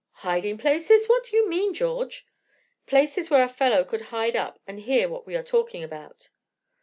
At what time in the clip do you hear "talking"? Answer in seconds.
5.43-5.83